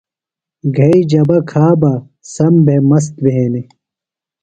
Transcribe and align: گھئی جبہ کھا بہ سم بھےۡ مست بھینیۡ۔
گھئی 0.75 0.99
جبہ 1.11 1.37
کھا 1.49 1.67
بہ 1.79 1.93
سم 2.33 2.53
بھےۡ 2.65 2.83
مست 2.89 3.13
بھینیۡ۔ 3.23 3.67